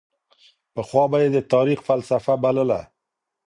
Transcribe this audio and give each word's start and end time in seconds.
پخوا 0.73 1.03
به 1.11 1.17
یې 1.23 1.29
د 1.35 1.37
تاریخ 1.53 1.79
فلسفه 1.87 2.33
بلله. 2.43 2.79